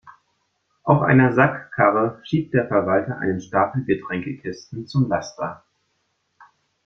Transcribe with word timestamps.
Auf 0.81 1.03
einer 1.03 1.31
Sackkarre 1.33 2.21
schiebt 2.23 2.55
der 2.55 2.67
Verwalter 2.67 3.19
einen 3.19 3.39
Stapel 3.39 3.83
Getränkekisten 3.85 4.87
zum 4.87 5.07
Laster. 5.07 5.63